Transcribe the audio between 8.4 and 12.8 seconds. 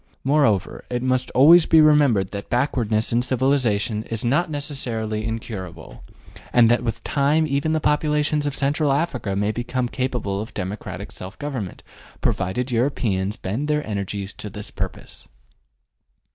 of Central Africa may become capable of democratic self government, provided